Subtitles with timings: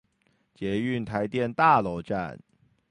[0.55, 2.39] 捷運臺電大樓站